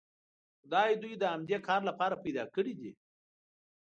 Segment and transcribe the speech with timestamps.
[0.61, 2.91] خدای دوی د همدې کار لپاره پیدا کړي دي.